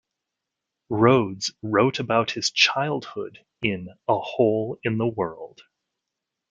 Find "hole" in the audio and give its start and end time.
4.17-4.79